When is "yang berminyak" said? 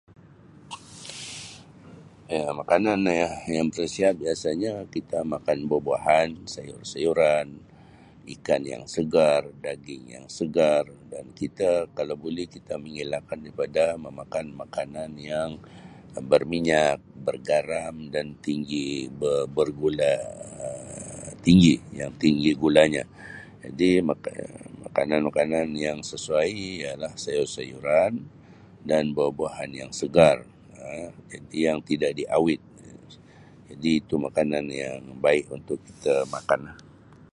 15.31-16.97